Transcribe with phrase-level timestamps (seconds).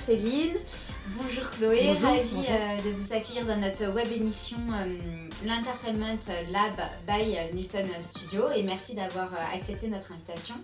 [0.00, 0.56] Céline,
[1.16, 2.50] bonjour Chloé, Bonjour, ravie bonjour.
[2.50, 6.18] euh, de vous accueillir dans notre web émission euh, l'Entertainment
[6.50, 6.72] Lab
[7.06, 10.54] by Newton Studio et merci d'avoir euh, accepté notre invitation.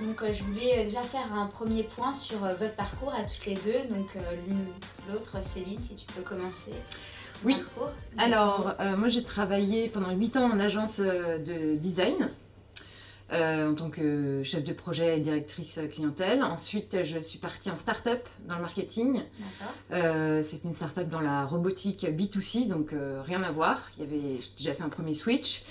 [0.00, 3.54] Donc euh, je voulais déjà faire un premier point sur votre parcours à toutes les
[3.56, 4.14] deux, donc
[4.46, 4.64] l'une
[5.12, 6.72] l'autre Céline si tu peux commencer.
[7.44, 7.56] Oui.
[7.56, 7.92] parcours.
[8.16, 12.30] Alors, moi j'ai travaillé pendant 8 ans en agence de design
[13.32, 16.42] euh, en tant que chef de projet et directrice clientèle.
[16.42, 19.22] Ensuite, je suis partie en start-up dans le marketing.
[19.92, 23.90] Euh, C'est une start-up dans la robotique B2C, donc euh, rien à voir.
[23.96, 25.62] Il y avait j'ai déjà fait un premier switch.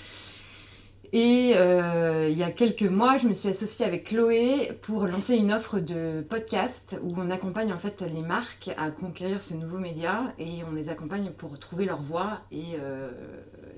[1.12, 5.52] Et il y a quelques mois, je me suis associée avec Chloé pour lancer une
[5.52, 10.34] offre de podcast où on accompagne en fait les marques à conquérir ce nouveau média
[10.40, 12.78] et on les accompagne pour trouver leur voix et,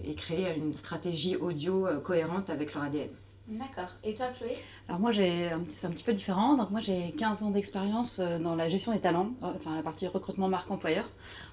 [0.02, 3.10] et créer une stratégie audio cohérente avec leur ADN.
[3.48, 3.90] D'accord.
[4.02, 4.56] Et toi Chloé?
[4.88, 6.56] Alors moi, j'ai c'est un petit peu différent.
[6.56, 9.82] Donc moi, j'ai 15 ans d'expérience euh, dans la gestion des talents, euh, enfin la
[9.82, 11.08] partie recrutement marque employeur.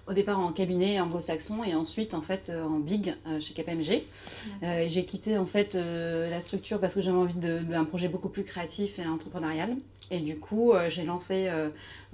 [0.05, 4.03] Au départ en cabinet anglo-saxon et ensuite en fait euh, en big euh, chez KPMG.
[4.61, 8.27] Euh, j'ai quitté en fait euh, la structure parce que j'avais envie d'un projet beaucoup
[8.27, 9.77] plus créatif et entrepreneurial.
[10.11, 11.49] Et du coup, euh, j'ai lancé,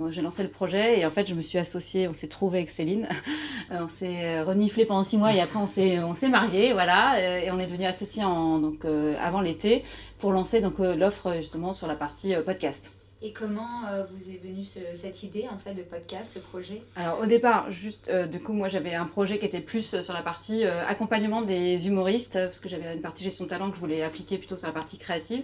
[0.09, 2.69] j'ai lancé le projet et en fait, je me suis associée, on s'est trouvé avec
[2.69, 3.07] Céline.
[3.71, 7.43] On s'est reniflé pendant six mois et après, on s'est, on s'est mariés, voilà.
[7.43, 9.83] et on est devenus associés en, donc, avant l'été
[10.17, 12.98] pour lancer donc l'offre justement sur la partie podcast.
[13.21, 16.81] Et comment euh, vous est venue ce- cette idée en fait de podcast, ce projet?
[16.95, 20.03] Alors au départ, juste euh, du coup, moi j'avais un projet qui était plus euh,
[20.03, 23.75] sur la partie accompagnement des humoristes parce que j'avais une partie gestion de talent que
[23.75, 25.43] je voulais appliquer plutôt sur la partie créative.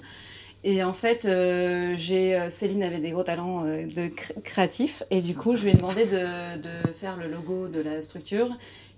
[0.63, 1.27] Et en fait,
[1.97, 5.75] j'ai Céline avait des gros talents de cré- créatif et du coup, je lui ai
[5.75, 8.49] demandé de, faire le logo de la structure.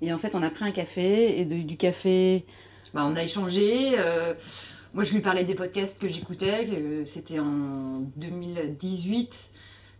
[0.01, 2.45] Et en fait, on a pris un café et du café.
[2.93, 3.97] Bah, on a échangé.
[4.97, 6.67] Euh, moi, je lui parlais des podcasts que j'écoutais.
[6.67, 9.49] que C'était en 2018.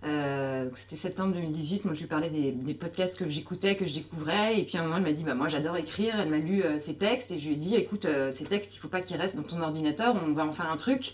[0.04, 1.86] euh, C'était septembre 2018.
[1.86, 4.60] Moi, je lui parlais des, podcasts que j'écoutais, que je découvrais.
[4.60, 6.20] Et puis, à un moment, elle m'a dit bah, Moi, j'adore écrire.
[6.20, 7.32] Elle m'a lu euh, ses textes.
[7.32, 9.44] Et je lui ai dit Écoute, euh, ces textes, il faut pas qu'ils restent dans
[9.44, 10.16] ton ordinateur.
[10.28, 11.14] On va en faire un truc.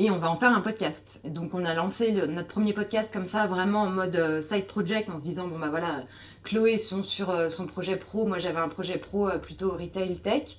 [0.00, 1.20] Et on va en faire un podcast.
[1.24, 4.68] Et donc, on a lancé notre premier podcast comme ça, vraiment en mode euh, side
[4.68, 6.04] project, en se disant Bon, bah voilà,
[6.44, 8.24] Chloé sont sur euh, son projet pro.
[8.24, 10.56] Moi, j'avais un projet pro euh, plutôt retail tech.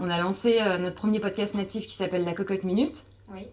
[0.00, 3.04] On a lancé euh, notre premier podcast natif qui s'appelle La Cocotte Minute.
[3.32, 3.46] Oui.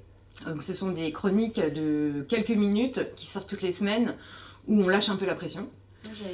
[0.46, 4.16] Donc, ce sont des chroniques de quelques minutes qui sortent toutes les semaines
[4.68, 5.68] où on lâche un peu la pression.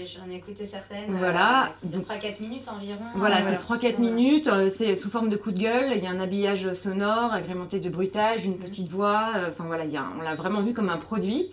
[0.08, 1.12] J'en ai écouté certaines.
[1.16, 1.74] Voilà.
[1.86, 3.04] euh, de Donc- 3-4 minutes environ.
[3.16, 6.08] Voilà, Euh, c'est 3-4 minutes, euh, c'est sous forme de coup de gueule, il y
[6.08, 10.08] a un habillage sonore agrémenté de bruitage, une petite voix, enfin voilà, il y a-
[10.18, 11.52] on l'a vraiment vu comme un produit.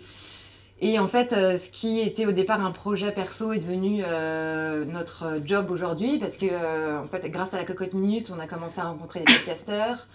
[0.79, 4.85] Et en fait, euh, ce qui était au départ un projet perso est devenu euh,
[4.85, 8.45] notre job aujourd'hui parce que, euh, en fait, grâce à la cocotte minute, on a
[8.45, 10.07] commencé à rencontrer des podcasteurs,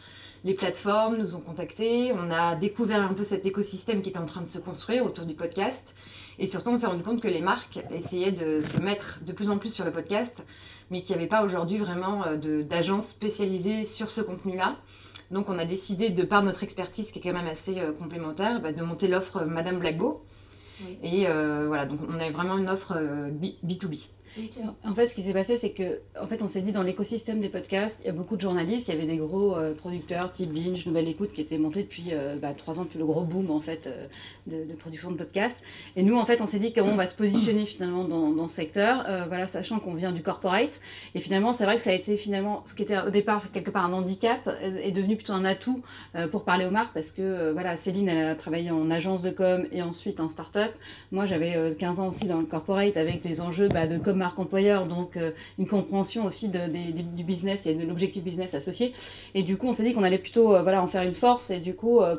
[0.45, 4.25] les plateformes nous ont contactés, on a découvert un peu cet écosystème qui était en
[4.25, 5.97] train de se construire autour du podcast.
[6.39, 9.51] Et surtout, on s'est rendu compte que les marques essayaient de se mettre de plus
[9.51, 10.45] en plus sur le podcast,
[10.93, 12.25] mais qu'il n'y avait pas aujourd'hui vraiment
[12.69, 14.77] d'agence spécialisée sur ce contenu-là.
[15.31, 18.73] Donc, on a décidé, de par notre expertise qui est quand même assez complémentaire, bah,
[18.73, 20.25] de monter l'offre Madame Blackbo.
[21.03, 24.07] Et euh, voilà, donc on a vraiment une offre euh, B- B2B.
[24.85, 27.41] En fait, ce qui s'est passé, c'est que, en fait, on s'est dit dans l'écosystème
[27.41, 30.33] des podcasts, il y a beaucoup de journalistes, il y avait des gros euh, producteurs
[30.33, 33.23] type Binge, Nouvelle Écoute, qui étaient montés depuis euh, bah, trois ans, depuis le gros
[33.23, 34.07] boom en fait euh,
[34.47, 35.63] de, production de podcasts.
[35.97, 38.55] Et nous, en fait, on s'est dit comment on va se positionner finalement dans, ce
[38.55, 40.81] secteur, euh, voilà, sachant qu'on vient du corporate.
[41.15, 43.71] Et finalement, c'est vrai que ça a été finalement ce qui était au départ quelque
[43.71, 45.83] part un handicap euh, est devenu plutôt un atout
[46.15, 49.23] euh, pour parler aux marques parce que euh, voilà, Céline, elle a travaillé en agence
[49.23, 50.73] de com et ensuite en start-up.
[51.11, 54.22] Moi, j'avais euh, 15 ans aussi dans le corporate avec des enjeux bah, de com
[54.23, 58.23] marque employeur, donc euh, une compréhension aussi de- des- des- du business et de l'objectif
[58.31, 58.87] business associé.
[59.35, 61.51] Et du coup, on s'est dit qu'on allait plutôt euh, voilà, en faire une force
[61.51, 62.17] et du coup, euh,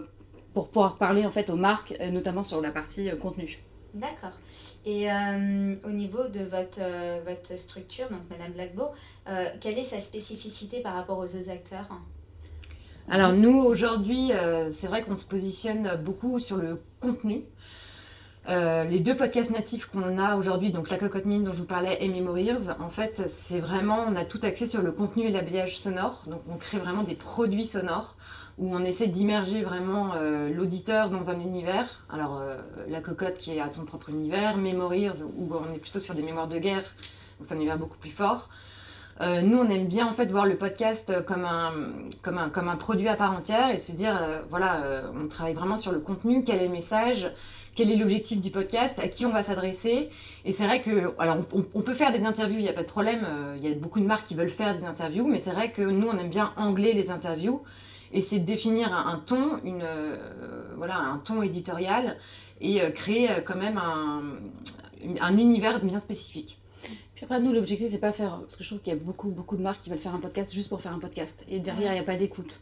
[0.53, 3.49] pour pouvoir parler en fait aux marques, euh, notamment sur la partie euh, contenu.
[3.93, 4.37] D'accord.
[4.85, 8.85] Et euh, au niveau de votre, euh, votre structure, donc Madame Blackbo,
[9.27, 11.89] euh, quelle est sa spécificité par rapport aux autres acteurs?
[13.09, 17.43] Alors nous, aujourd'hui, euh, c'est vrai qu'on se positionne beaucoup sur le contenu.
[18.49, 21.65] Euh, les deux podcasts natifs qu'on a aujourd'hui, donc La Cocotte Mine dont je vous
[21.65, 25.31] parlais et Memories, en fait, c'est vraiment, on a tout axé sur le contenu et
[25.31, 26.25] l'habillage sonore.
[26.27, 28.15] Donc, on crée vraiment des produits sonores
[28.57, 32.03] où on essaie d'immerger vraiment euh, l'auditeur dans un univers.
[32.11, 32.57] Alors, euh,
[32.89, 36.49] La Cocotte qui à son propre univers, Memories où on est plutôt sur des mémoires
[36.49, 36.83] de guerre,
[37.39, 38.49] donc c'est un univers beaucoup plus fort.
[39.21, 41.71] Nous, on aime bien en fait voir le podcast comme un,
[42.23, 44.19] comme un, comme un produit à part entière et se dire,
[44.49, 44.81] voilà,
[45.15, 47.31] on travaille vraiment sur le contenu, quel est le message,
[47.75, 50.09] quel est l'objectif du podcast, à qui on va s'adresser.
[50.45, 52.83] Et c'est vrai que, alors, on, on peut faire des interviews, il n'y a pas
[52.83, 53.25] de problème.
[53.25, 55.71] euh, Il y a beaucoup de marques qui veulent faire des interviews, mais c'est vrai
[55.71, 57.61] que nous, on aime bien angler les interviews
[58.11, 60.17] et c'est de définir un, un ton, une, euh,
[60.77, 62.17] voilà, un ton éditorial
[62.61, 64.21] et euh, créer quand même un,
[65.19, 66.59] un univers bien spécifique.
[67.15, 68.39] Puis après, nous, l'objectif, c'est pas faire.
[68.41, 70.19] Parce que je trouve qu'il y a beaucoup, beaucoup de marques qui veulent faire un
[70.19, 71.45] podcast juste pour faire un podcast.
[71.49, 72.61] Et derrière, il n'y a pas d'écoute.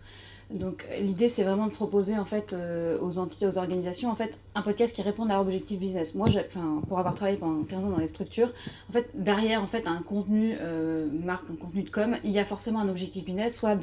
[0.54, 4.38] Donc, l'idée, c'est vraiment de proposer, en fait, euh, aux entités, aux organisations, en fait,
[4.54, 6.14] un podcast qui réponde à leur objectif business.
[6.14, 8.52] Moi, enfin, pour avoir travaillé pendant 15 ans dans les structures,
[8.90, 12.40] en fait, derrière, en fait, un contenu euh, marque, un contenu de com, il y
[12.40, 13.78] a forcément un objectif business, soit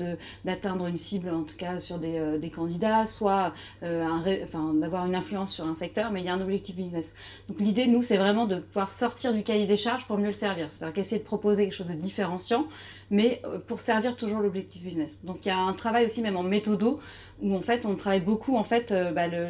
[0.45, 5.07] d'atteindre une cible, en tout cas, sur des, euh, des candidats, soit euh, un d'avoir
[5.07, 7.15] une influence sur un secteur, mais il y a un objectif business.
[7.49, 10.33] Donc l'idée, nous, c'est vraiment de pouvoir sortir du cahier des charges pour mieux le
[10.33, 10.71] servir.
[10.71, 12.67] C'est-à-dire qu'essayer de proposer quelque chose de différenciant,
[13.11, 15.21] mais pour servir toujours l'objectif business.
[15.25, 17.01] Donc il y a un travail aussi même en méthodo,
[17.41, 19.49] où en fait on travaille beaucoup en fait euh, bah, le,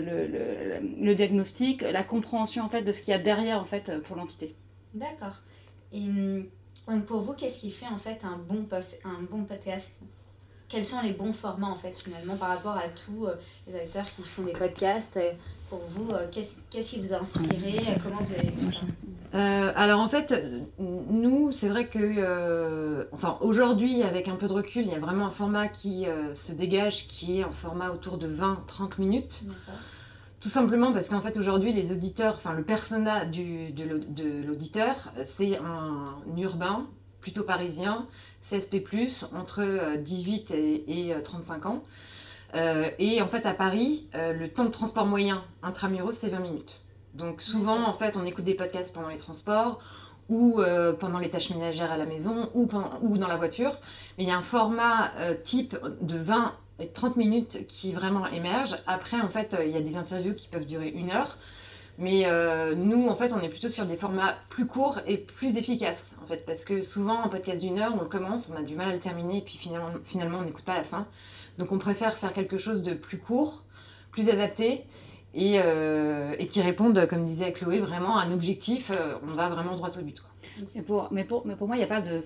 [1.07, 4.01] le- diagnostic, la compréhension en fait de ce qu'il y a derrière en fait euh,
[4.01, 4.55] pour l'entité.
[4.95, 5.37] D'accord.
[5.93, 6.45] Et hum,
[6.89, 9.95] donc pour vous, qu'est-ce qui fait en fait un bon, post- un bon podcast?
[10.69, 13.35] Quels sont les bons formats en fait finalement par rapport à tous euh,
[13.67, 15.33] les acteurs qui font des podcasts euh,
[15.71, 18.81] Pour vous, euh, qu'est-ce qu'est-ce qui vous a inspiré Euh, Comment vous avez vu ça
[19.35, 20.35] Euh, alors en fait,
[20.79, 24.99] nous, c'est vrai que, euh, enfin aujourd'hui, avec un peu de recul, il y a
[24.99, 29.45] vraiment un format qui euh, se dégage, qui est un format autour de 20-30 minutes.
[29.45, 29.81] D'accord.
[30.41, 34.47] Tout simplement parce qu'en fait aujourd'hui, les auditeurs, enfin le persona du, de l'au- de
[34.47, 36.87] l'auditeur, c'est un urbain,
[37.21, 38.07] plutôt parisien,
[38.51, 38.83] CSP+,
[39.37, 41.83] entre euh, 18 et, et, euh, 35 ans.
[42.55, 46.39] Euh, et en fait à Paris, euh, le temps de transport moyen intramuros, c'est 20
[46.41, 46.81] minutes.
[47.15, 49.81] Donc souvent, en fait, on écoute des podcasts pendant les transports
[50.29, 53.73] ou euh, pendant les tâches ménagères à la maison ou, pendant- ou dans la voiture.
[54.17, 58.27] Mais il y a un format euh, type de 20 et 30 minutes qui vraiment
[58.27, 58.77] émerge.
[58.87, 61.39] Après, en fait, euh, il y a des interviews qui peuvent durer une heure.
[61.99, 65.57] Mais euh, nous, en fait, on est plutôt sur des formats plus courts et plus
[65.57, 68.63] efficaces, en fait, parce que souvent, un podcast d'une heure, on le commence, on a
[68.63, 71.07] du mal à le terminer, et puis finalement, on n'écoute pas la fin.
[71.59, 73.65] Donc, on préfère faire quelque chose de plus court,
[74.13, 74.85] plus adapté,
[75.35, 78.93] et, euh, qui répondent, comme disait Chloé, vraiment à un objectif.
[78.93, 80.23] euh, on va vraiment droit au but.
[80.87, 82.21] Pour, mais, pour, mais pour moi, il n'y a pas de.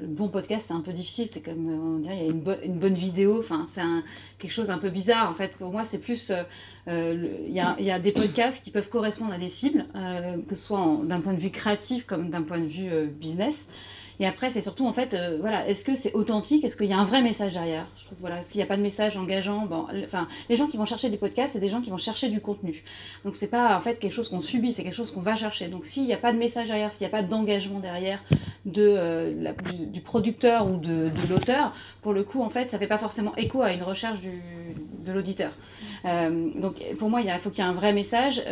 [0.00, 1.28] Le bon podcast, c'est un peu difficile.
[1.30, 3.44] C'est comme, euh, on dirait, il y a une, une bonne vidéo.
[3.66, 3.82] C'est
[4.38, 5.30] quelque chose un peu bizarre.
[5.30, 6.30] En fait, pour moi, c'est plus.
[6.30, 6.42] euh,
[6.88, 9.86] euh, Il y, a, y a des podcasts qui peuvent correspondre à des cibles,
[10.48, 13.68] que ce soit d'un point de vue créatif comme d'un point de vue business.
[14.20, 16.62] Et après, c'est surtout, en fait, euh, voilà, est-ce que c'est authentique?
[16.62, 17.86] Est-ce qu'il y a un vrai message derrière?
[17.98, 20.76] Je trouve, voilà, s'il n'y a pas de message engageant, bon, enfin, les gens qui
[20.76, 22.84] vont chercher des podcasts, c'est des gens qui vont chercher du contenu.
[23.24, 25.68] Donc, c'est pas, en fait, quelque chose qu'on subit, c'est quelque chose qu'on va chercher.
[25.68, 28.22] Donc, s'il n'y a pas de message derrière, s'il n'y a pas d'engagement derrière
[28.66, 32.78] de, euh, du, du producteur ou de, de l'auteur, pour le coup, en fait, ça
[32.78, 34.42] fait pas forcément écho à une recherche du,
[35.06, 35.52] de l'auditeur.
[36.04, 38.42] Euh, donc, pour moi, il faut qu'il y ait un vrai message.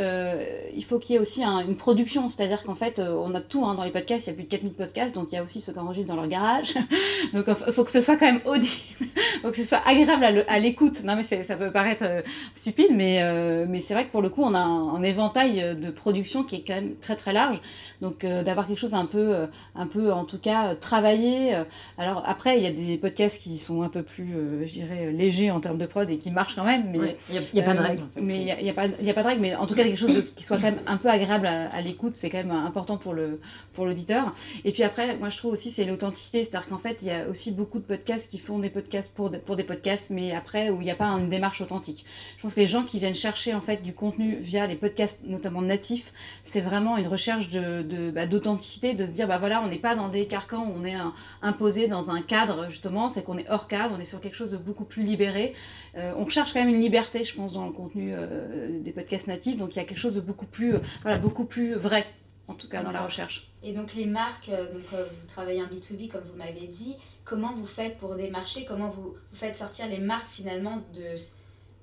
[0.75, 3.67] Il faut qu'il y ait aussi un- une production, c'est-à-dire qu'en fait, on a tout
[3.67, 5.43] hein, dans les podcasts, il y a plus de 4000 podcasts, donc il y a
[5.43, 6.75] aussi ceux qui enregistrent dans leur garage.
[7.33, 9.07] donc, il faut que ce soit quand même audible, il
[9.43, 11.03] faut que ce soit agréable à l'écoute.
[11.05, 12.23] Non, mais ça peut paraître euh,
[12.55, 15.63] stupide, mais, euh, mais c'est vrai que pour le coup, on a un, un éventail
[15.63, 17.61] euh, de production qui est quand même très très large.
[18.01, 21.55] Donc, euh, d'avoir quelque chose un peu, un peu en tout cas, travaillé.
[21.99, 24.35] alors, après, il y a des podcasts qui sont un peu plus,
[24.67, 26.99] je dirais, légers en termes de prod et qui marchent quand même, mais.
[26.99, 28.03] Ouais, Il n'y a, pas de règle.
[28.03, 28.21] en fait.
[28.21, 29.55] Mais il n'y a, il y a pas il y a pas de règle, mais
[29.55, 31.81] en tout cas quelque chose de- qui soit quand même un peu agréable à, à
[31.81, 33.41] l'écoute, c'est quand même important pour le
[33.73, 34.33] pour l'auditeur.
[34.65, 37.29] Et puis après, moi je trouve aussi c'est l'authenticité, c'est-à-dire qu'en fait il y a
[37.29, 40.81] aussi beaucoup de podcasts qui font des podcasts pour pour des podcasts, mais après où
[40.81, 42.05] il n'y a pas une démarche authentique.
[42.37, 45.25] Je pense que les gens qui viennent chercher en fait du contenu via les podcasts
[45.27, 46.13] notamment natifs,
[46.45, 49.79] c'est vraiment une recherche de de- bah, d'authenticité, de se dire bah voilà on n'est
[49.79, 50.97] pas dans des carcans où on est
[51.43, 54.51] imposé dans un cadre justement, c'est qu'on est hors cadre, on est sur quelque chose
[54.53, 55.55] de beaucoup plus libéré.
[55.97, 59.27] Euh, on recherche quand même une liberté, je pense, dans le contenu euh, des podcasts
[59.27, 59.59] natifs.
[59.59, 62.07] Donc il y a quelque chose de beaucoup plus, euh, voilà, beaucoup plus vrai,
[62.49, 63.49] en tout cas dans la recherche.
[63.63, 66.97] Et donc les marques, euh, donc, euh, vous travaillez en B2B comme vous m'avez dit,
[67.25, 68.65] comment vous faites pour démarcher?
[68.65, 71.17] Comment vous, vous faites sortir les marques finalement de,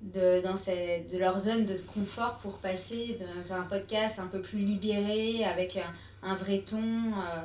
[0.02, 4.42] de, dans ces- de leur zone de confort pour passer dans un podcast un peu
[4.42, 5.92] plus libéré, avec un,
[6.28, 7.42] un vrai ton euh,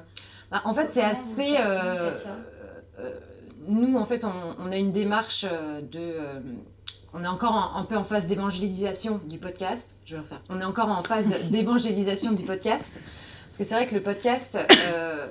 [0.50, 1.20] Bah, en fait, c'est vous assez.
[1.36, 2.36] faites- comment euh, vous faites ça?
[3.00, 3.10] euh,
[3.68, 6.14] nous, en fait, on, on a une démarche euh, de.
[7.14, 9.86] Euh, on est encore un, un peu en phase d'évangélisation du podcast.
[10.04, 10.40] je vais refaire.
[10.48, 12.92] On est encore en phase d'évangélisation du podcast.
[13.46, 14.58] Parce que c'est vrai que le podcast,
[14.92, 15.26] euh,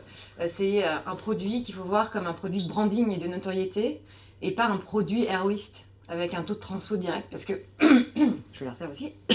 [0.47, 4.01] c'est euh, un produit qu'il faut voir comme un produit de branding et de notoriété
[4.41, 7.27] et pas un produit héroïste avec un taux de transfo direct.
[7.31, 9.13] Parce que, je vais le refaire aussi.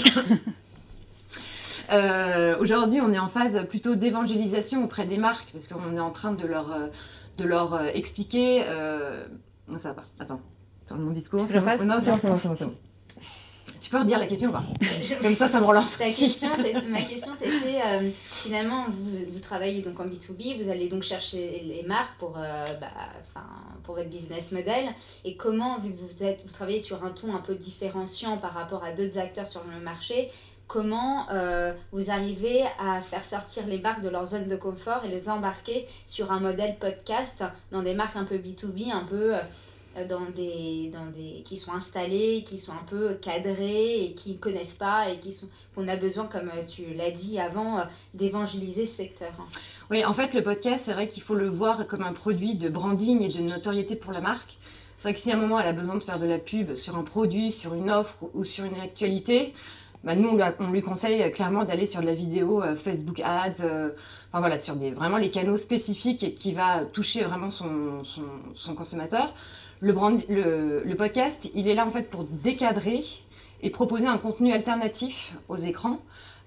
[1.91, 6.11] Euh, Aujourd'hui, on est en phase plutôt d'évangélisation auprès des marques parce qu'on est en
[6.11, 6.87] train de leur, euh,
[7.37, 8.63] de leur euh, expliquer.
[8.65, 9.25] Euh...
[9.77, 10.05] Ça va pas.
[10.19, 10.41] Attends.
[10.85, 11.47] Attends, mon discours.
[11.47, 12.75] Fasse Non, c'est bon, c'est bon, c'est bon, c'est bon.
[13.81, 14.63] Tu peux redire la question ou pas
[15.21, 19.83] Comme ça, ça me relance question, c'est- ma question c'était euh, finalement vous, vous travaillez
[19.83, 22.87] donc en B2B, vous allez donc chercher les marques pour, euh, bah,
[23.83, 24.87] pour votre business model
[25.23, 28.53] et comment vu que vous, êtes, vous travaillez sur un ton un peu différenciant par
[28.53, 30.31] rapport à d'autres acteurs sur le marché,
[30.67, 35.09] comment euh, vous arrivez à faire sortir les marques de leur zone de confort et
[35.09, 39.33] les embarquer sur un modèle podcast dans des marques un peu B2B, un peu...
[39.97, 44.33] euh, dans des, dans des qui sont installés, qui sont un peu cadrés et qui
[44.33, 47.79] ne connaissent pas et qui sont qu'on a besoin, comme euh, tu l'as dit avant,
[47.79, 47.83] euh,
[48.13, 49.31] d'évangéliser ce secteur.
[49.39, 49.45] hein.
[49.91, 52.69] Oui, en fait, le podcast, c'est vrai qu'il faut le voir comme un produit de
[52.69, 54.57] branding et de notoriété pour la marque.
[54.97, 56.75] C'est vrai que si à un moment elle a besoin de faire de la pub
[56.75, 59.53] sur un produit, sur une offre ou sur une actualité,
[60.03, 63.63] bah, nous, on lui, on lui conseille clairement d'aller sur de la vidéo, Facebook Ads,
[64.31, 68.01] enfin voilà, sur des, vraiment les canaux spécifiques qui va toucher vraiment son,
[68.53, 69.33] son consommateur.
[69.81, 73.03] Le, podcast, il est là en fait pour décadrer
[73.61, 75.99] et proposer un contenu alternatif aux écrans.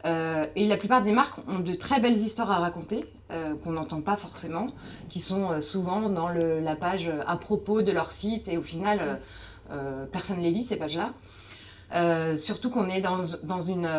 [0.05, 3.73] Euh, et la plupart des marques ont de très belles histoires à raconter, euh, qu'on
[3.73, 4.69] n'entend pas forcément,
[5.09, 9.21] qui sont euh, souvent dans la page à propos de leur site, et au final,
[10.13, 11.13] personne ne les lit, ces pages-là.
[12.37, 13.27] Surtout qu'on est dans,
[13.61, 13.91] une,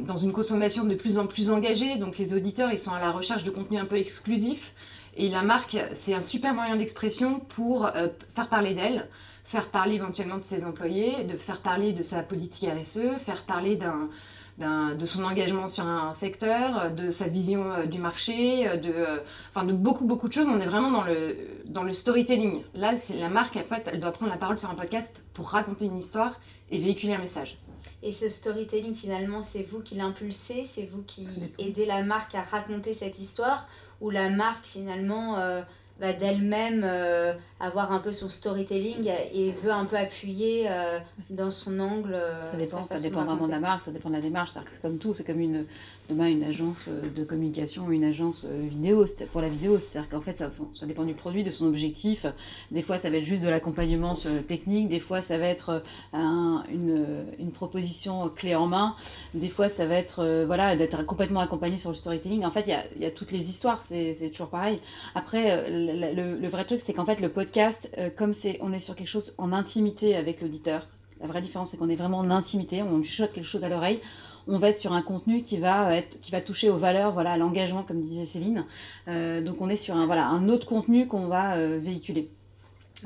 [0.00, 3.10] dans une consommation de plus en plus engagée, donc les auditeurs, ils sont à la
[3.10, 4.74] recherche de contenu un peu exclusif,
[5.16, 9.08] et la marque, c'est un super moyen d'expression pour euh, faire parler d'elle,
[9.44, 13.76] faire parler éventuellement de ses employés, de faire parler de sa politique RSE, faire parler
[13.76, 14.08] d'un
[14.58, 19.18] de son engagement sur un secteur, de sa vision euh, du marché, euh, de, euh,
[19.50, 20.46] enfin de beaucoup beaucoup de choses.
[20.48, 22.62] On est vraiment dans le, dans le storytelling.
[22.74, 25.48] Là, c'est la marque, en fait, elle doit prendre la parole sur un podcast pour
[25.48, 26.40] raconter une histoire
[26.70, 27.58] et véhiculer un message.
[28.02, 31.26] Et ce storytelling, finalement, c'est vous qui l'impulsez, c'est vous qui
[31.58, 33.66] aidez la marque à raconter cette histoire,
[34.04, 35.62] ou la marque, finalement, euh,
[35.98, 37.32] va d'elle-même euh,
[37.64, 40.98] avoir un peu son storytelling et veut un peu appuyer euh,
[41.30, 42.14] dans son angle.
[42.14, 44.50] euh, Ça dépend, ça dépend vraiment de la marque, ça dépend de la démarche.
[44.70, 45.64] C'est comme tout, c'est comme une,
[46.08, 49.78] demain une agence euh, de communication, une agence vidéo, pour la vidéo.
[49.78, 52.26] C'est-à-dire qu'en fait, ça, ça dépend du produit, de son objectif.
[52.70, 54.14] Des fois, ça va être juste de l'accompagnement
[54.46, 54.88] technique.
[54.88, 58.94] Des fois, ça va être un- une, une proposition clé en main.
[59.34, 62.44] Des fois, ça va être voilà, d'être complètement accompagné sur le storytelling.
[62.44, 64.80] En fait, il y a, il y a toutes les histoires, c'est toujours pareil.
[65.14, 68.72] Après, le, le- le vrai truc, c'est qu'en fait, le podcast, euh, comme c'est, on
[68.72, 70.86] est sur quelque chose en intimité avec l'auditeur,
[71.20, 74.00] la vraie différence, c'est qu'on est vraiment en intimité, on chuchote quelque chose à l'oreille.
[74.46, 77.32] On va être sur un contenu qui va, être, qui va toucher aux valeurs, voilà,
[77.32, 78.66] à l'engagement, comme disait Céline.
[79.08, 82.30] Euh, donc on est sur un, voilà, un autre contenu qu'on va euh, véhiculer.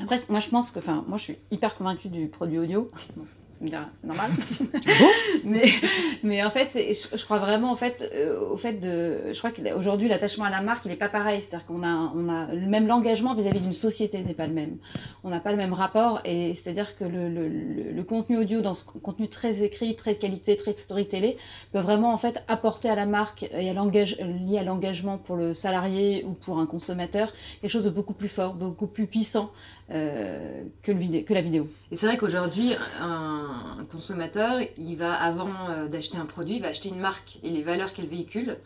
[0.00, 2.90] Après, moi je pense que, enfin, moi je suis hyper convaincue du produit audio.
[3.58, 4.30] Tu me diras, c'est normal.
[5.44, 5.64] mais,
[6.22, 9.32] mais en fait, je, je crois vraiment en fait, euh, au fait de.
[9.32, 11.42] Je crois qu'aujourd'hui, l'attachement à la marque, il n'est pas pareil.
[11.42, 14.76] C'est-à-dire qu'on a, on a le même l'engagement vis-à-vis d'une société n'est pas le même.
[15.24, 16.20] On n'a pas le même rapport.
[16.24, 20.14] Et c'est-à-dire que le, le- le- le contenu audio, dans ce contenu très écrit, très
[20.14, 21.36] de qualité, très storytellé,
[21.72, 23.72] peut vraiment en fait apporter à la marque et à
[24.20, 28.28] lié à l'engagement pour le salarié ou pour un consommateur quelque chose de beaucoup plus
[28.28, 29.50] fort, beaucoup plus puissant
[29.90, 31.66] euh, que, le que la vidéo.
[31.90, 36.68] Et c'est vrai qu'aujourd'hui, un, consommateur, il va, avant euh, d'acheter un produit, il va
[36.68, 38.58] acheter une marque et les valeurs qu'elle véhicule.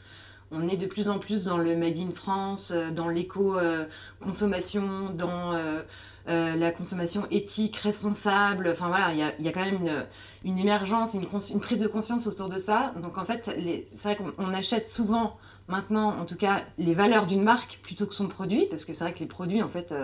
[0.54, 5.54] On est de plus en plus dans le Made in France, euh, dans l'éco-consommation, dans
[5.54, 5.80] euh,
[6.28, 8.68] euh, la consommation éthique, responsable.
[8.70, 10.04] Enfin voilà, il y a, quand même
[10.44, 12.92] une, émergence, une, une prise de conscience autour de ça.
[13.02, 13.50] Donc en fait,
[13.96, 15.38] c'est vrai qu'on on achète souvent,
[15.68, 19.04] maintenant en tout cas, les valeurs d'une marque plutôt que son produit, parce que c'est
[19.04, 19.94] vrai que les produits, en fait...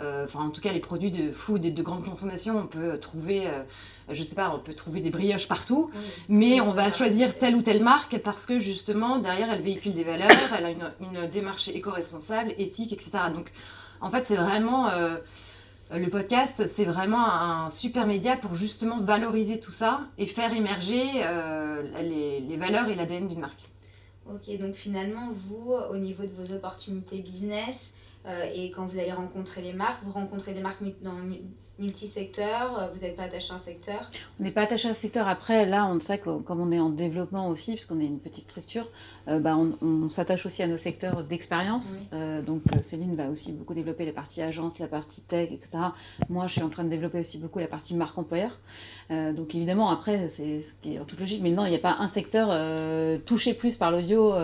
[0.00, 2.98] euh, enfin en tout cas les produits de food et de grande consommation, on peut
[2.98, 3.62] trouver, euh,
[4.10, 5.90] je sais pas, on peut trouver des brioches partout,
[6.28, 10.04] mais on va choisir telle ou telle marque parce que justement derrière elle véhicule des
[10.04, 13.10] valeurs, elle a une, une démarche éco-responsable, éthique, etc.
[13.34, 13.52] Donc
[14.00, 14.88] en fait c'est vraiment
[15.92, 20.54] euh, le podcast, c'est vraiment un super média pour justement valoriser tout ça et faire
[20.54, 23.68] émerger euh, les, les valeurs et l'ADN d'une marque.
[24.30, 27.92] Ok, donc finalement, vous, au niveau de vos opportunités business,
[28.54, 31.42] et quand vous allez rencontrer les marques, vous rencontrez des marques dans mu-
[31.78, 34.10] multisecteur Vous n'êtes pas attaché à un secteur?
[34.38, 35.26] On n'est pas attaché à un secteur.
[35.26, 38.44] Après, là, on sait que comme on est en développement aussi, puisqu'on est une petite
[38.44, 38.88] structure,
[39.26, 42.02] bah, on, s'attache aussi à nos secteurs d'expérience.
[42.46, 45.78] donc Céline va aussi beaucoup développer la partie agence, la partie tech, etc.
[46.28, 48.58] Moi, je suis en train de développer aussi beaucoup la partie marque employeur.
[49.10, 51.42] donc évidemment, après, c'est ce qui est en toute logique.
[51.42, 52.48] Mais non, il n'y a pas un secteur
[53.24, 54.34] touché plus par l'audio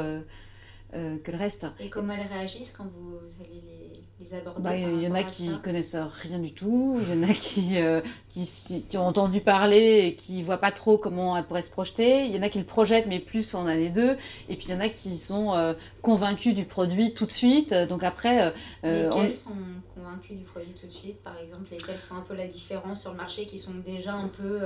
[0.95, 1.67] euh, que le reste.
[1.81, 5.23] Et comment elles réagissent quand vous, allez les, les aborder bah, Il y en a
[5.23, 8.49] qui connaissent rien du tout, il y en a qui, euh, qui,
[8.89, 12.35] qui, ont entendu parler et qui voient pas trop comment elles pourraient se projeter, il
[12.35, 14.17] y en a qui le projettent mais plus en année 2,
[14.49, 17.75] et puis il y en a qui sont euh, convaincus du produit tout de suite.
[17.75, 18.55] Donc après...
[18.83, 19.51] lesquels sont
[19.95, 21.67] convaincus du produit tout de suite, par exemple?
[21.71, 24.61] Lesquels font un peu la différence sur le marché, qui sont déjà un peu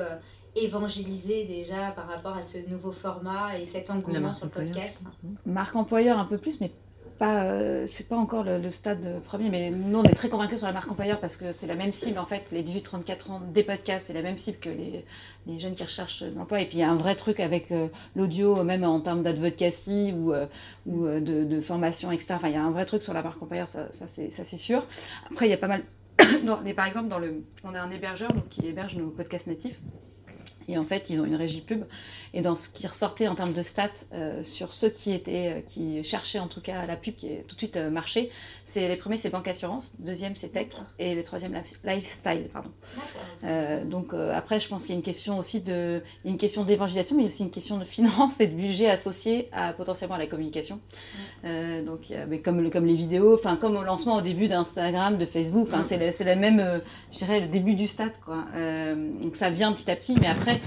[0.54, 5.02] évangéliser déjà par rapport à ce nouveau format et cet engouement sur le podcast
[5.46, 6.70] Marque employeur un peu plus, mais
[7.18, 10.66] pas, euh, c'est pas encore le, stade premier, mais nous on est très convaincus sur
[10.66, 13.62] la marque employeur parce que c'est la même cible en fait, les 18-34 ans des
[13.62, 15.04] podcasts, c'est la même cible que les,
[15.46, 16.60] les jeunes qui recherchent l'emploi.
[16.60, 20.12] Et puis il y a un vrai truc avec euh, l'audio, même en termes d'advocacy
[20.16, 20.46] ou, euh,
[20.86, 22.34] ou de, de, formation, etc.
[22.34, 24.84] Enfin, il y a un vrai truc sur la marque employeur, ça, ça c'est sûr.
[25.30, 25.84] Après, il y a pas mal.
[26.64, 29.80] mais par exemple, dans le, on a un hébergeur donc, qui héberge nos podcasts natifs.
[30.68, 31.84] Et en fait, ils ont une régie pub.
[32.34, 35.60] Et dans ce qui ressortait en termes de stats euh, sur ceux qui étaient, euh,
[35.60, 38.30] qui cherchaient en tout cas la pub qui est tout de suite euh, marché,
[38.64, 42.70] c'est les premiers c'est banque assurance, deuxième c'est tech et le troisième lifestyle pardon.
[43.84, 46.38] donc après, je pense qu'il y a une question aussi de, il y a une
[46.38, 49.48] question d'évangélisation, mais il y a aussi une question de finance et de budget associé
[49.52, 50.80] à potentiellement à la communication.
[51.44, 55.68] donc mais comme comme les vidéos, enfin comme au lancement au début d'Instagram, de Facebook,
[55.68, 56.80] enfin c'est la, la, même,
[57.12, 58.46] je dirais le début du stade quoi.
[59.22, 60.60] donc ça vient petit à petit, mais après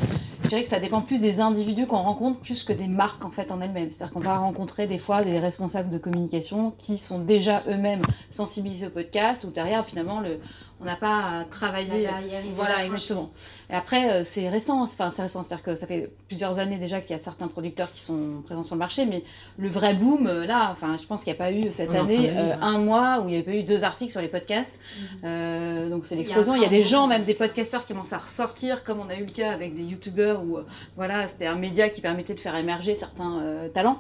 [0.46, 3.32] je dirais que ça dépend plus des individus qu'on rencontre plus que des marques en
[3.32, 3.92] fait en elles-mêmes.
[3.92, 8.88] C'est-à-dire qu'on va rencontrer des fois des responsables de communication qui sont déjà eux-mêmes sensibilisés
[8.88, 10.40] au podcast ou derrière finalement le,
[10.82, 12.08] on n'a pas à travailler.
[12.54, 13.32] voilà, exactement.
[13.70, 17.02] Et après, euh, c'est récent, enfin c'est récent, c'est-à-dire que ça fait plusieurs années déjà
[17.02, 19.24] qu'il y a certains producteurs qui sont présents sur le marché, mais
[19.58, 22.30] le vrai boom, euh, là, enfin je pense qu'il n'y a pas eu cette année
[22.30, 24.80] euh, un mois où il n'y avait pas eu deux articles sur les podcasts.
[25.24, 25.90] Mhm.
[25.90, 26.56] donc c'est l'explosion.
[26.56, 29.16] Il, y a des gens, même des podcasteurs qui commencent à ressortir, comme on a
[29.16, 30.60] eu le cas avec des youtubeurs où
[30.96, 33.42] voilà, c'était un média qui permettait de faire émerger certains
[33.74, 34.00] talents.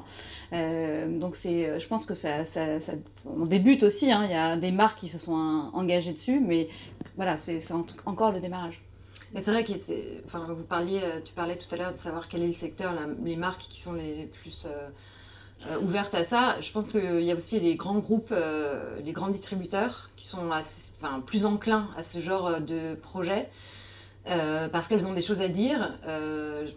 [0.51, 2.61] donc c'est, je pense que ça, ça,
[3.25, 4.11] on débute aussi.
[4.11, 4.25] Hein.
[4.25, 6.64] il y a des marques qui se sont engagées dessus, mais
[7.15, 7.61] voilà, c'est
[8.05, 8.81] encore le démarrage.
[9.33, 9.73] Et c'est vrai que
[10.25, 12.93] enfin, vous parliez, euh, tu parlais tout à l'heure de savoir quel est le secteur,
[13.23, 14.87] les marques qui sont les, plus euh,
[15.67, 16.59] euh, ouvertes à ça.
[16.61, 18.33] Je pense qu'il y a aussi les grands groupes,
[19.03, 23.49] les grands distributeurs qui sont enfin, plus enclins à ce genre de projet.
[24.25, 25.97] parce qu'elles ont des choses à dire.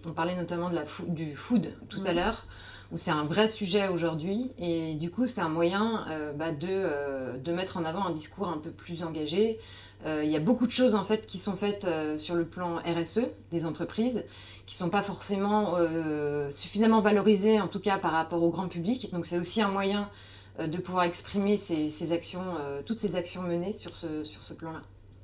[0.04, 2.46] on parlait notamment de la du food tout à l'heure,
[2.90, 4.50] où c'est un vrai sujet aujourd'hui.
[4.58, 8.58] Et du coup, c'est un moyen bah, de, de, mettre en avant un discours un
[8.58, 9.58] peu plus engagé,
[10.06, 12.46] euh, il y a beaucoup de choses en fait qui sont faites euh, sur le
[12.46, 13.20] plan RSE
[13.50, 14.24] des entreprises
[14.64, 19.10] qui sont pas forcément euh, suffisamment valorisées en tout cas par rapport au grand public.
[19.12, 20.10] Donc c'est aussi un moyen
[20.58, 22.42] de pouvoir exprimer ces, actions,
[22.84, 24.82] toutes ces actions menées sur ce, sur ce plan-là.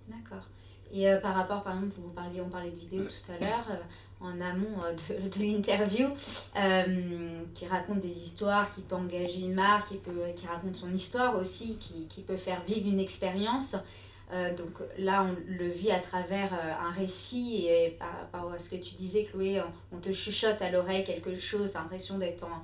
[0.09, 0.49] D'accord.
[0.95, 3.67] Et par rapport, par exemple, vous parliez, on parlait de vidéo tout à l'heure,
[4.21, 6.09] en amont de, de l'interview,
[7.53, 11.37] qui raconte des histoires, qui peut engager une marque, qui, peut, qui raconte son histoire
[11.37, 13.77] aussi, qui, qui peut faire vivre une expérience.
[14.33, 18.59] Euh, donc là, on le vit à travers euh, un récit et par rapport à
[18.59, 22.63] ce que tu disais, Chloé, on, te chuchote à l'oreille quelque chose, l'impression d'être en,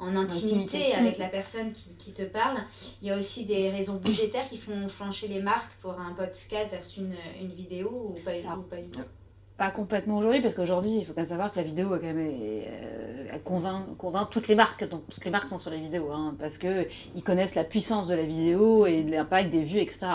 [0.00, 2.58] en, intimité, avec la personne qui, qui, te parle.
[3.02, 6.70] Il y a aussi des raisons budgétaires qui font flancher les marques pour un podcast
[6.70, 9.00] versus une, une vidéo ou pas, ou pas du tout
[9.56, 12.16] pas complètement aujourd'hui, parce qu'aujourd'hui, il faut quand même savoir que la vidéo, quand même,
[12.18, 14.88] euh, elle convainc, convainc, toutes les marques.
[14.88, 18.14] Donc, toutes les marques sont sur les vidéos, hein, parce qu'ils connaissent la puissance de
[18.14, 20.06] la vidéo et l'impact des vues, etc.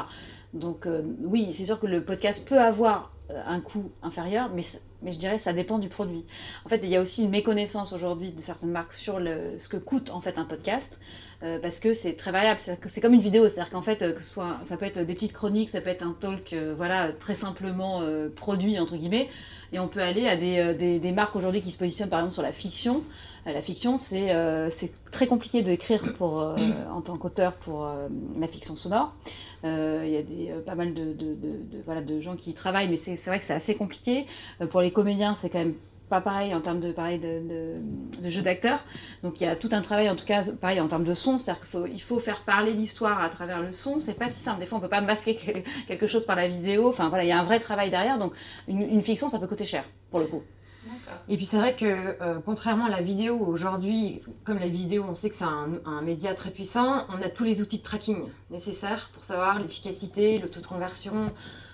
[0.55, 4.63] Donc euh, oui, c'est sûr que le podcast peut avoir euh, un coût inférieur, mais,
[5.05, 6.25] mais je dirais que ça dépend du produit.
[6.65, 9.19] En fait, il y a aussi une méconnaissance aujourd'hui de certaines marques sur
[9.57, 10.99] ce que coûte en fait un podcast,
[11.43, 12.59] euh, parce que c'est très variable.
[12.59, 15.69] C'est comme une vidéo, c'est-à-dire qu'en fait, que soit, ça peut être des petites chroniques,
[15.69, 18.01] ça peut être un talk, voilà, très simplement
[18.35, 19.29] produit entre guillemets,
[19.71, 22.51] et on peut aller à des marques aujourd'hui qui se positionnent par exemple sur la
[22.51, 23.03] fiction.
[23.45, 24.31] La fiction, c'est
[25.11, 27.87] très compliqué d'écrire en tant qu'auteur pour
[28.39, 29.13] la fiction sonore.
[29.65, 33.15] Euh, il y a des, euh, pas mal de, gens qui y travaillent, mais c'est
[33.25, 34.27] vrai que c'est assez compliqué.
[34.61, 35.73] Euh, pour les comédiens, c'est quand même
[36.07, 38.83] pas pareil en termes de, pareil de, jeu d'acteur.
[39.23, 41.39] Donc il y a tout un travail, en tout cas, pareil en termes de son,
[41.39, 43.99] c'est-à-dire qu'il faut, il faut faire parler l'histoire à travers le son.
[43.99, 44.59] C'est pas si simple.
[44.59, 46.89] Des fois, on peut pas masquer quelque chose par la vidéo.
[46.89, 48.19] Enfin voilà, il y a un vrai travail derrière.
[48.19, 48.33] Donc
[48.67, 50.43] une fiction, ça peut coûter cher pour le coup.
[51.29, 55.13] Et puis c'est vrai que euh, contrairement à la vidéo, aujourd'hui, comme la vidéo, on
[55.13, 59.09] sait que c'est un, média très puissant, on a tous les outils de tracking nécessaires
[59.13, 61.31] pour savoir l'efficacité, le taux de conversion,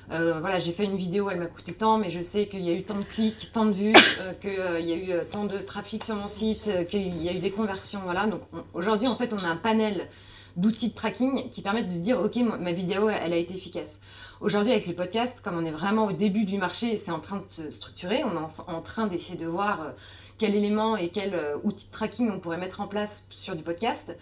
[0.10, 2.74] voilà, j'ai fait une vidéo, elle m'a coûté tant, mais je sais qu'il y a
[2.74, 3.96] eu tant de clics, tant de vues,
[4.42, 7.52] qu'il y a eu tant de trafic sur mon site, qu'il y a eu des
[7.52, 8.02] conversions.
[8.04, 8.28] Voilà.
[8.28, 8.42] Donc
[8.74, 10.10] aujourd'hui, en fait, on a un panel
[10.58, 14.00] d'outils de tracking qui permettent de dire, OK, ma vidéo, elle a été efficace.
[14.40, 17.38] Aujourd'hui, avec les podcasts, comme on est vraiment au début du marché, c'est en train
[17.38, 19.94] de se structurer, on est en train d'essayer de voir
[20.42, 23.62] quel élément et quel euh, outil de tracking on pourrait mettre en place sur du
[23.62, 24.18] podcast.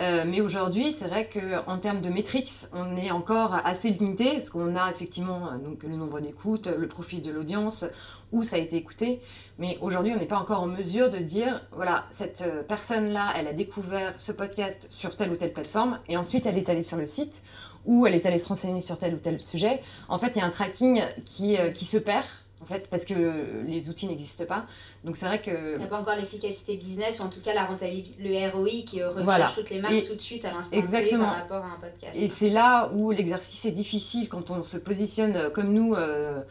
[0.00, 4.48] Euh, mais aujourd'hui, c'est vrai qu'en termes de métriques, on est encore assez limité parce
[4.48, 7.84] qu'on a effectivement euh, donc, le nombre d'écoutes, le profil de l'audience,
[8.32, 9.20] où ça a été écouté.
[9.58, 13.52] Mais aujourd'hui, on n'est pas encore en mesure de dire, voilà, cette personne-là, elle a
[13.52, 17.06] découvert ce podcast sur telle ou telle plateforme et ensuite elle est allée sur le
[17.06, 17.42] site
[17.86, 19.82] ou elle est allée se renseigner sur tel ou tel sujet.
[20.08, 22.26] En fait, il y a un tracking qui, qui se perd
[22.60, 24.66] en fait, parce que les outils n'existent pas.
[25.04, 25.74] Donc c'est vrai que...
[25.74, 28.82] Il n'y a pas encore l'efficacité business, ou en tout cas la rentabilité, le ROI
[28.86, 31.80] qui recherche toutes les marques tout de suite à l'instant T par rapport à un
[31.80, 32.14] podcast.
[32.14, 36.42] Et c'est là où l'exercice est difficile quand on se positionne comme nous, euh,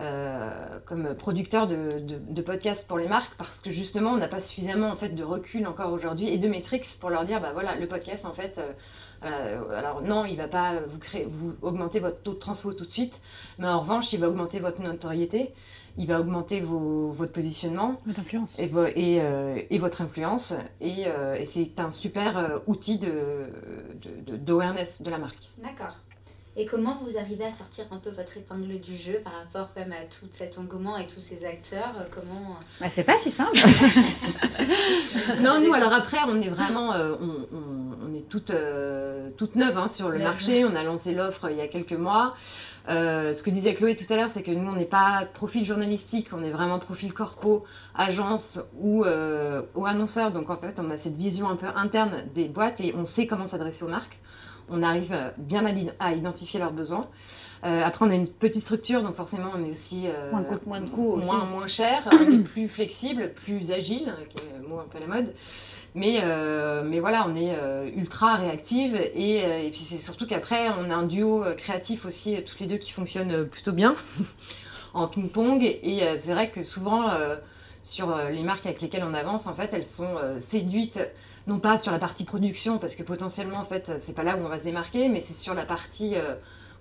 [0.00, 4.40] euh, comme producteur de, de, podcasts pour les marques, parce que justement on n'a pas
[4.40, 7.76] suffisamment en fait, de recul encore aujourd'hui et de métriques pour leur dire, bah voilà,
[7.76, 8.58] le podcast en fait...
[8.58, 8.72] Euh,
[9.22, 12.72] euh, alors non, il ne va pas vous, créer, vous augmenter votre taux de transfo
[12.72, 13.20] tout de suite,
[13.58, 15.52] mais en revanche, il va augmenter votre notoriété,
[15.98, 18.00] il va augmenter votre positionnement.
[18.06, 18.58] Votre influence.
[18.58, 18.70] Et,
[19.20, 20.54] euh, et, votre influence.
[20.80, 25.50] Et, euh, et c'est un super outil d'awareness de, de, de la marque.
[25.62, 25.96] D'accord.
[26.60, 29.92] Et comment vous arrivez à sortir un peu votre épingle du jeu par rapport comme
[29.92, 33.56] à tout cet engouement et tous ces acteurs Comment bah, C'est pas si simple.
[35.40, 37.46] non, nous alors après on est vraiment, on,
[38.04, 38.52] on, est toute
[39.38, 40.66] toute neuve hein, sur le marché.
[40.66, 42.34] On a lancé l'offre il y a quelques mois.
[42.90, 45.64] Euh, ce que disait Chloé tout à l'heure, c'est que nous, on n'est pas profil
[45.64, 50.30] journalistique, on est vraiment profil corpo, agence ou, euh, ou annonceur.
[50.30, 53.26] Donc en fait, on a cette vision un peu interne des boîtes et on sait
[53.26, 54.18] comment s'adresser aux marques.
[54.70, 55.64] On arrive bien
[55.98, 57.08] à, identifier leurs besoins.
[57.64, 60.80] Euh, après, on a une petite structure, donc forcément, on est aussi moins, de moins,
[60.80, 62.08] de coûts moins, moins cher,
[62.52, 65.34] plus flexible, plus agile, qui est un mot un peu à la mode.
[65.94, 70.26] Mais, euh, mais voilà, on est euh, ultra réactive et, euh, et puis c'est surtout
[70.26, 73.96] qu'après, on a un duo créatif aussi, toutes les deux qui fonctionnent plutôt bien
[74.94, 75.62] en ping-pong.
[75.62, 77.10] Et c'est vrai que souvent,
[77.82, 81.00] sur les marques avec lesquelles on avance, en fait, elles sont séduites
[81.46, 84.40] non pas sur la partie production parce que potentiellement en fait c'est pas là où
[84.40, 86.14] on va se démarquer mais c'est sur la partie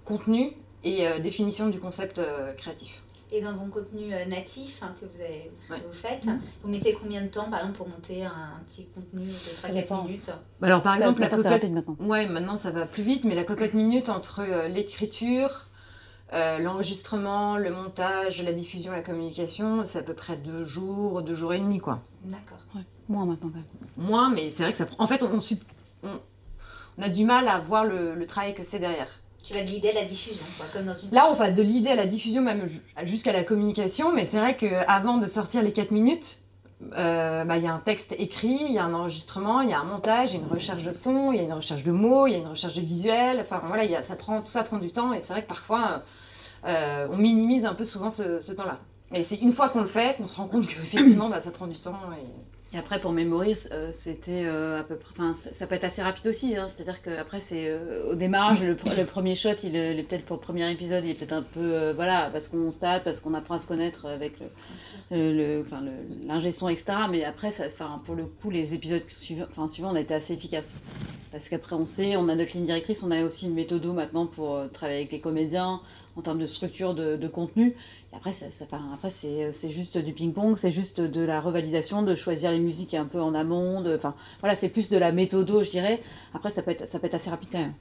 [0.06, 2.22] contenu et définition du concept
[2.58, 6.40] créatif et dans vos contenus euh, natifs hein, que, vous avez, vous faites, mm.
[6.64, 10.32] vous mettez combien de temps, par exemple, pour monter un, petit contenu de 3-4 minutes?
[10.60, 11.64] Bah Alors, par exemple, la cocotte...
[11.70, 11.96] maintenant.
[12.00, 15.68] Ouais, maintenant, ça va plus vite, mais la cocotte minute entre euh, l'écriture,
[16.34, 21.36] euh, l'enregistrement, le montage, la diffusion, la communication, c'est à peu près deux jours, deux
[21.36, 22.02] jours et demi, quoi.
[22.24, 22.64] D'accord.
[23.10, 24.08] Moins maintenant, quand même.
[24.10, 25.04] Moins, mais c'est vrai que ça prend...
[25.04, 25.40] En fait, on,
[26.04, 29.20] on, a du mal à voir le travail que c'est derrière.
[29.44, 31.10] Tu vas de l'idée à la diffusion, quoi, comme dans une...
[31.12, 32.68] Là, on va de l'idée à la diffusion, même
[33.04, 36.42] jusqu'à la communication, mais c'est vrai qu'avant de sortir les 4 minutes,
[36.94, 39.74] euh, bah, il y a un texte écrit, il y a un enregistrement, il y
[39.74, 41.84] a un montage, il y a une recherche de son, il y a une recherche
[41.84, 44.42] de mots, il y a une recherche de visuel, enfin voilà, y a, ça prend,
[44.42, 46.04] tout ça prend du temps, et c'est vrai que parfois,
[46.66, 48.80] euh, on minimise un peu souvent ce, temps-là.
[49.14, 51.68] Et c'est une fois qu'on le fait qu'on se rend compte qu'effectivement, bah, ça prend
[51.68, 51.98] du temps.
[52.14, 52.26] Et...
[52.72, 55.12] Et après, pour Memories, euh, c'était euh, à peu près.
[55.18, 56.56] Enfin, ça, peut être assez rapide aussi.
[56.56, 56.68] Hein.
[56.68, 60.72] C'est-à-dire qu'après, c'est euh, au démarrage, le, premier shot, il, est peut-être pour le premier
[60.72, 61.92] épisode, il est peut-être un peu.
[61.94, 64.36] voilà, parce qu'on stade, parce qu'on apprend à se connaître avec
[65.10, 65.84] le, enfin,
[66.28, 66.94] l'ingé son, etc.
[67.10, 70.14] Mais après, ça, enfin, pour le coup, les épisodes suivants, enfin, suivants, on a été
[70.14, 70.80] assez efficaces.
[71.32, 74.28] Parce qu'après, on sait, on a notre ligne directrice, on a aussi une méthode maintenant
[74.28, 75.82] pour travailler avec les comédiens,
[76.20, 77.76] en termes de structure de, contenu.
[78.12, 78.46] Et après, ça,
[78.94, 83.06] après c'est juste du ping-pong, c'est juste de la revalidation, de choisir les musiques un
[83.06, 83.84] peu en amont.
[83.96, 86.02] Enfin, voilà, c'est plus de la méthodo, je dirais.
[86.34, 87.74] Après, ça peut être, ça peut être assez rapide quand même.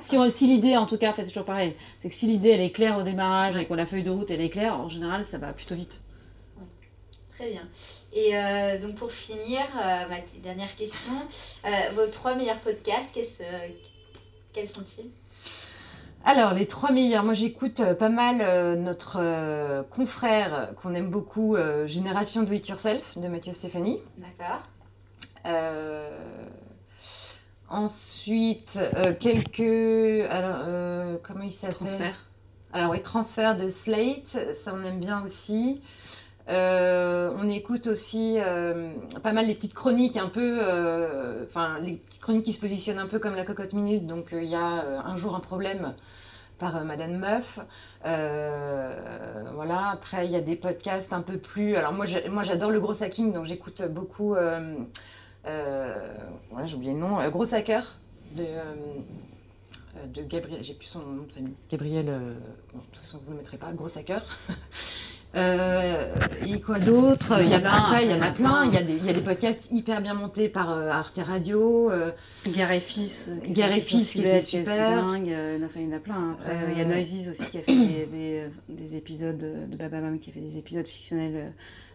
[0.00, 2.72] Si, si l'idée, en tout cas, c'est toujours pareil, c'est que si l'idée elle est
[2.72, 5.38] claire au démarrage et qu'on la feuille de route elle est claire, en général, ça
[5.38, 6.00] va plutôt vite.
[7.36, 7.68] Très bien.
[8.14, 11.12] Et euh, donc pour finir, euh, ma dernière question,
[11.66, 13.16] euh, vos trois meilleurs podcasts,
[14.54, 15.10] quels sont-ils?
[16.28, 21.08] Alors, les trois meilleurs, moi j'écoute euh, pas mal euh, notre euh, confrère qu'on aime
[21.08, 24.00] beaucoup, Génération Do It Yourself de Mathieu Stéphanie.
[24.18, 24.66] D'accord.
[27.68, 28.80] ensuite,
[29.20, 30.28] quelques.
[30.28, 31.76] Alors, comment il s'appelle?
[31.76, 32.24] Transfert.
[32.72, 35.80] Alors, oui, Transfert de Slate, ça on aime bien aussi.
[36.48, 38.38] On écoute aussi
[39.22, 40.60] pas mal les petites chroniques un peu,
[41.46, 44.06] enfin les petites chroniques qui se positionnent un peu comme la cocotte minute.
[44.06, 44.60] Donc il y a
[45.04, 45.94] un jour un problème
[46.58, 47.58] par euh, Madame Meuf.
[48.04, 51.76] Euh, voilà, après il y a des podcasts un peu plus.
[51.76, 54.34] Alors moi j'adore le gros hacking, donc j'écoute beaucoup.
[54.34, 54.86] Euh,
[56.50, 57.28] voilà, j'ai oublié le nom.
[57.30, 57.98] gros hacker
[58.34, 58.44] de.
[60.28, 61.54] Gabriel, j'ai plus son nom de famille.
[61.70, 64.22] Gabriel, de toute façon vous ne le mettrez pas, gros hacker.
[65.36, 66.14] Euh,
[66.46, 67.34] et quoi d'autre?
[67.42, 68.64] Il y a après, il y en a plein.
[68.64, 71.18] Il y a des, il y a des podcasts hyper bien montés par euh, Arte
[71.18, 71.90] Radio.
[71.90, 72.10] Euh,
[72.46, 73.30] Guerre et Fils.
[73.44, 75.02] Guerre et Fils qui était super.
[75.02, 75.26] Dingue.
[75.26, 76.36] Il y en a plein.
[76.40, 80.18] Après, il y a Noises aussi qui a fait des, des, des, épisodes de Bababam,
[80.18, 81.52] qui a fait des épisodes fictionnels.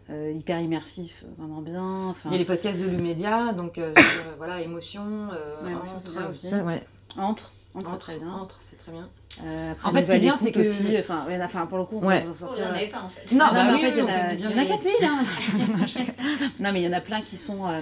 [0.10, 2.10] hyper immersifs, vraiment bien.
[2.10, 2.30] Enfin...
[2.30, 5.30] Il y a les podcasts de Lumedia, donc sur, voilà, émotion,
[5.64, 6.54] ouais, entre, aussi.
[6.54, 6.84] Ouais.
[7.18, 8.34] Entre, entre, très bien.
[8.34, 9.10] Entre, c'est très bien.
[9.44, 10.60] Euh, en fait, ce qui est bien, c'est que.
[10.60, 12.24] Aussi, enfin, enfin, pour le coup, on ouais.
[12.24, 12.66] peut en sortir.
[12.68, 13.32] Oh, il y en avait plein en fait.
[13.32, 14.66] Non, non bah, mais oui, en fait, il y en a, il y en a
[14.66, 14.94] 4000.
[15.04, 16.50] Hein.
[16.60, 17.68] non, mais il y en a plein qui sont.
[17.68, 17.82] Euh,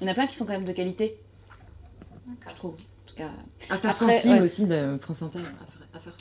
[0.00, 1.16] il y en a plein qui sont quand même de qualité.
[2.48, 2.74] Je trouve.
[2.74, 3.30] En tout cas.
[3.68, 4.40] Affaire sensible ouais.
[4.40, 5.40] aussi de France Inter.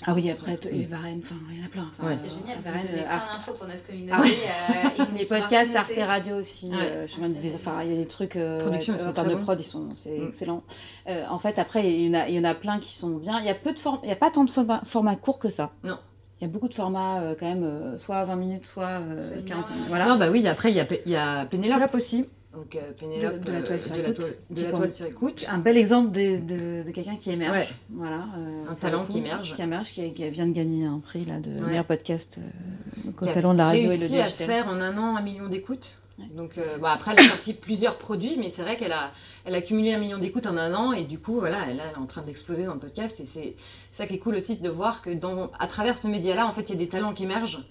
[0.06, 1.92] Ah oui, après, et Varenne, enfin, il y en a plein.
[2.00, 4.34] Enfin, C'est génial, Varenne, vous avez plein d'infos pour notre communauté.
[4.70, 6.72] Ah, euh, les podcasts, Arte Radio aussi.
[6.74, 7.08] Euh,
[7.42, 10.18] des, enfin, il y a des trucs euh, en termes de prod, ils sont, c'est
[10.18, 10.28] mm.
[10.28, 10.64] excellent.
[11.08, 13.18] Euh, en fait, après, il y, en a, il y en a plein qui sont
[13.18, 13.40] bien.
[13.40, 15.72] Il y a peu de il y a pas tant de formats, courts que ça.
[15.84, 15.98] Non.
[16.40, 19.02] Il y a beaucoup de formats euh, quand même, euh, soit 20 minutes, soit
[19.48, 19.90] 45 minutes.
[19.90, 20.06] Voilà.
[20.06, 22.26] Non, bah oui, après, il y a, il y a Pénélope aussi.
[22.54, 25.46] Donc euh, Pénélope de, la toile sur, écoute, de la toile sur écoute.
[25.48, 27.58] Un bel exemple de, de, de quelqu'un qui émerge.
[27.58, 27.68] Ouais.
[27.90, 29.54] Voilà, euh, un talent qui émerge.
[29.54, 33.28] Qui émerge, qui, qui, vient de gagner un prix là, de meilleur podcast euh, au
[33.28, 34.22] Salon de la radio et le digital.
[34.22, 36.00] réussi à faire en un an un million d'écoutes.
[36.36, 39.12] Donc euh, après, elle a sorti plusieurs produits, mais c'est vrai qu'elle a,
[39.46, 41.94] elle a cumulé un million d'écoutes en un an, et du coup, voilà, elle, elle
[41.94, 43.20] est en train d'exploser dans le podcast.
[43.20, 43.56] Et c'est
[43.92, 46.64] ça qui est cool aussi de voir que dans, à travers ce média-là, en fait,
[46.64, 47.64] il y a des talents qui émergent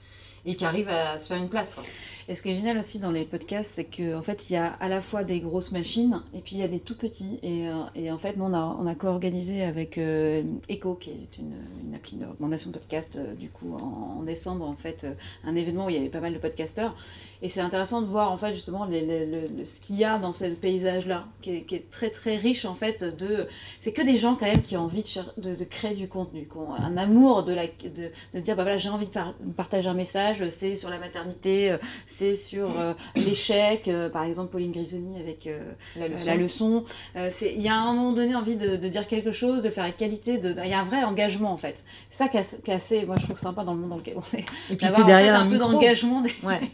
[0.45, 1.75] et qui arrivent à se faire une place.
[1.75, 1.83] Quoi.
[2.29, 4.57] Et ce qui est génial aussi dans les podcasts, c'est qu'en en fait, il y
[4.57, 7.39] a à la fois des grosses machines et puis il y a des tout petits.
[7.43, 11.55] Et, euh, en fait, nous, on a, co-organisé avec euh, Echo, qui est une,
[11.87, 15.07] une appli de recommandation podcast, euh, du coup, en, décembre, en fait,
[15.45, 16.97] un événement où il y avait pas mal de podcasteurs.
[17.43, 21.27] Et c'est intéressant de voir en fait justement ce qu'il y a dans ce paysage-là,
[21.43, 23.05] qui est, très très riche en fait.
[23.05, 23.47] De,
[23.83, 25.05] c'est que des gens quand même qui ont envie
[25.37, 29.07] de, créer du contenu, qui ont un amour de, de, dire bah voilà j'ai envie
[29.07, 31.77] de par, partager un message, c'est sur la maternité,
[32.17, 35.61] c'est sur euh, l'échec, euh, par exemple Pauline Grisoni avec euh,
[35.97, 36.25] la leçon.
[36.27, 36.85] La leçon.
[37.31, 39.75] c'est, il y a à un moment donné envie de, dire quelque chose, de le
[39.75, 41.83] faire avec qualité, de, il y a un vrai engagement en fait.
[42.11, 44.37] C'est ça qui est assez, moi je trouve sympa dans le monde dans lequel on
[44.37, 44.47] est.
[44.71, 46.23] Et puis tu es derrière en fait, un, un peu d'engagement.
[46.43, 46.61] Ouais.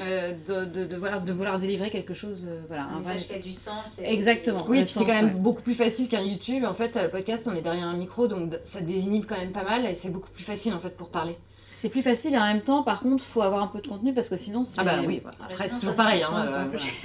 [0.00, 2.44] Euh, de, de, de, voilà, de vouloir délivrer quelque chose.
[2.48, 4.00] Euh, voilà, un message qui a du sens.
[4.02, 4.64] Exactement.
[4.68, 5.30] Oui, c'est quand même ouais.
[5.34, 6.64] beaucoup plus facile qu'un YouTube.
[6.64, 9.86] En fait, podcast, on est derrière un micro, donc ça désinhibe quand même pas mal
[9.86, 11.36] et c'est beaucoup plus facile en fait pour parler.
[11.84, 14.14] C'est plus facile et en même temps, par contre, faut avoir un peu de contenu
[14.14, 14.80] parce que sinon, c'est.
[14.80, 16.22] Ah bah oui, après c'est toujours pareil.
[16.22, 16.64] Hein, euh,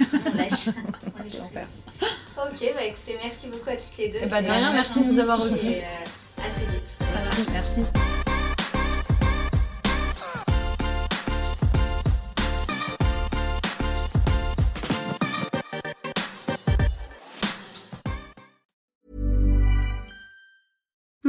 [2.38, 4.20] ok, bah écoutez, merci beaucoup à toutes les deux.
[4.20, 5.66] Et bah de rien, merci de nous avoir reçus.
[5.66, 5.82] Euh,
[6.38, 6.98] à très vite.
[7.52, 7.82] Merci.
[7.82, 8.19] merci.